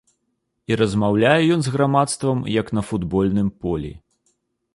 [0.71, 3.93] І размаўляе ён з грамадствам як на футбольным полі.